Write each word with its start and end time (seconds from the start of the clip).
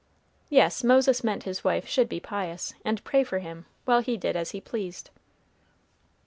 Yes, 0.49 0.83
Moses 0.83 1.23
meant 1.23 1.43
his 1.43 1.63
wife 1.63 1.87
should 1.87 2.09
be 2.09 2.19
pious, 2.19 2.73
and 2.83 3.03
pray 3.03 3.23
for 3.23 3.37
him, 3.37 3.67
while 3.85 3.99
he 4.01 4.17
did 4.17 4.35
as 4.35 4.49
he 4.49 4.59
pleased. 4.59 5.11